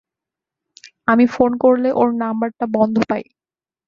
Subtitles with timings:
[1.07, 3.23] আমি ফোন করলে ওর নম্বরটা বন্ধ পাই।